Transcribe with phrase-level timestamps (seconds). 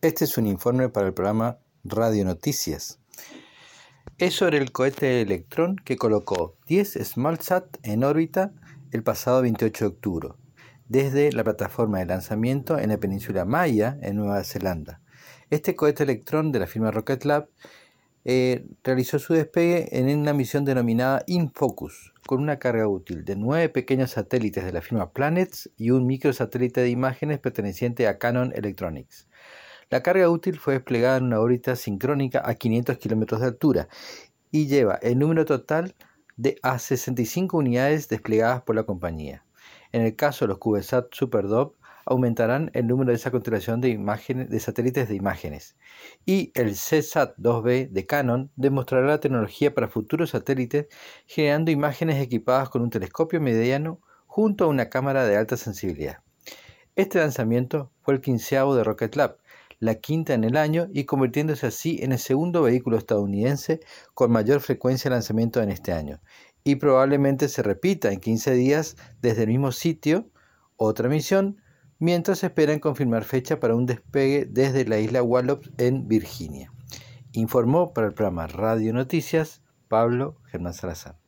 [0.00, 3.00] Este es un informe para el programa Radio Noticias.
[4.16, 8.52] Es sobre el cohete Electron que colocó 10 SmallSat en órbita
[8.92, 10.28] el pasado 28 de octubre,
[10.86, 15.00] desde la plataforma de lanzamiento en la península Maya, en Nueva Zelanda.
[15.50, 17.48] Este cohete Electron de la firma Rocket Lab
[18.24, 23.68] eh, realizó su despegue en una misión denominada InFocus, con una carga útil de nueve
[23.68, 29.26] pequeños satélites de la firma Planets y un microsatélite de imágenes perteneciente a Canon Electronics.
[29.90, 33.88] La carga útil fue desplegada en una órbita sincrónica a 500 kilómetros de altura
[34.50, 35.94] y lleva el número total
[36.36, 39.44] de a 65 unidades desplegadas por la compañía.
[39.92, 41.72] En el caso de los CubeSat SuperDove,
[42.04, 43.96] aumentarán el número de esa constelación de,
[44.48, 45.76] de satélites de imágenes.
[46.26, 50.86] Y el CSAT-2B de Canon demostrará la tecnología para futuros satélites
[51.26, 56.22] generando imágenes equipadas con un telescopio mediano junto a una cámara de alta sensibilidad.
[56.94, 59.38] Este lanzamiento fue el quinceavo de Rocket Lab,
[59.80, 63.80] la quinta en el año y convirtiéndose así en el segundo vehículo estadounidense
[64.14, 66.20] con mayor frecuencia de lanzamiento en este año.
[66.64, 70.28] Y probablemente se repita en 15 días desde el mismo sitio
[70.76, 71.60] otra misión,
[71.98, 76.72] mientras esperan confirmar fecha para un despegue desde la isla Wallops en Virginia.
[77.32, 81.27] Informó para el programa Radio Noticias Pablo Germán Salazar.